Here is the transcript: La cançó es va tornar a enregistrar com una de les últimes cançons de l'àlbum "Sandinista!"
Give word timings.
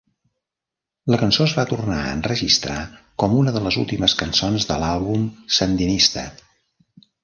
La 1.13 1.19
cançó 1.23 1.45
es 1.47 1.53
va 1.57 1.65
tornar 1.73 1.99
a 2.07 2.15
enregistrar 2.15 2.79
com 3.25 3.37
una 3.43 3.55
de 3.59 3.63
les 3.69 3.81
últimes 3.85 4.19
cançons 4.25 4.69
de 4.75 4.83
l'àlbum 4.85 5.33
"Sandinista!" 5.63 6.31